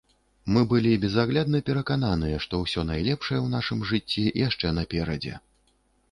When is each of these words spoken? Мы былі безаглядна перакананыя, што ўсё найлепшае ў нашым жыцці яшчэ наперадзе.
Мы 0.53 0.61
былі 0.69 0.91
безаглядна 1.01 1.59
перакананыя, 1.67 2.39
што 2.45 2.61
ўсё 2.61 2.85
найлепшае 2.91 3.37
ў 3.41 3.47
нашым 3.55 3.83
жыцці 3.91 4.23
яшчэ 4.47 4.73
наперадзе. 4.79 5.35